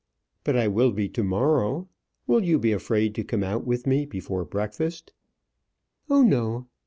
"But 0.43 0.55
I 0.55 0.67
will 0.67 0.91
be 0.91 1.07
to 1.09 1.23
morrow. 1.23 1.87
Will 2.25 2.43
you 2.43 2.57
be 2.57 2.71
afraid 2.71 3.13
to 3.13 3.23
come 3.23 3.43
out 3.43 3.67
with 3.67 3.85
me 3.85 4.07
before 4.07 4.43
breakfast?" 4.45 5.13
"Oh 6.09 6.23
no! 6.23 6.65